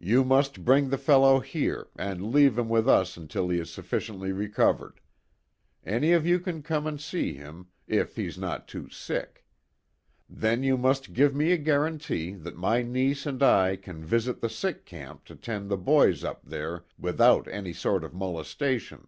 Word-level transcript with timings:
"You 0.00 0.24
must 0.24 0.64
bring 0.64 0.88
the 0.90 0.98
fellow 0.98 1.38
here, 1.38 1.86
and 1.94 2.32
leave 2.32 2.58
him 2.58 2.68
with 2.68 2.88
us 2.88 3.16
until 3.16 3.48
he 3.48 3.60
is 3.60 3.70
sufficiently 3.72 4.32
recovered. 4.32 4.98
Any 5.86 6.10
of 6.14 6.26
you 6.26 6.40
can 6.40 6.64
come 6.64 6.84
and 6.84 7.00
see 7.00 7.34
him, 7.34 7.68
if 7.86 8.16
he's 8.16 8.36
not 8.36 8.66
too 8.66 8.88
sick. 8.88 9.44
Then 10.28 10.64
you 10.64 10.76
must 10.76 11.12
give 11.12 11.32
me 11.36 11.52
a 11.52 11.58
guarantee 11.58 12.32
that 12.32 12.56
my 12.56 12.82
niece 12.82 13.24
and 13.24 13.40
I 13.40 13.76
can 13.76 14.04
visit 14.04 14.40
the 14.40 14.50
sick 14.50 14.84
camp 14.84 15.26
to 15.26 15.36
tend 15.36 15.70
the 15.70 15.76
boys 15.76 16.24
up 16.24 16.42
there 16.44 16.84
without 16.98 17.46
any 17.46 17.72
sort 17.72 18.02
of 18.02 18.12
molestation. 18.12 19.06